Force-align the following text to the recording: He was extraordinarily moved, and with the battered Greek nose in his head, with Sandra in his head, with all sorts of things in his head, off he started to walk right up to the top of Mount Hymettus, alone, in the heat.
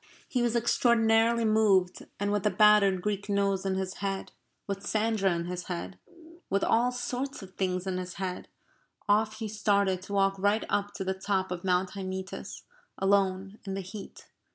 He 0.27 0.41
was 0.41 0.55
extraordinarily 0.55 1.45
moved, 1.45 2.07
and 2.19 2.31
with 2.31 2.41
the 2.41 2.49
battered 2.49 3.03
Greek 3.03 3.29
nose 3.29 3.67
in 3.67 3.75
his 3.75 3.97
head, 3.97 4.31
with 4.65 4.83
Sandra 4.83 5.29
in 5.35 5.45
his 5.45 5.65
head, 5.65 5.99
with 6.49 6.63
all 6.63 6.91
sorts 6.91 7.43
of 7.43 7.53
things 7.53 7.85
in 7.85 7.99
his 7.99 8.15
head, 8.15 8.47
off 9.07 9.35
he 9.35 9.47
started 9.47 10.01
to 10.01 10.13
walk 10.13 10.39
right 10.39 10.65
up 10.69 10.95
to 10.95 11.03
the 11.03 11.13
top 11.13 11.51
of 11.51 11.63
Mount 11.63 11.91
Hymettus, 11.91 12.63
alone, 12.97 13.59
in 13.63 13.75
the 13.75 13.81
heat. 13.81 14.25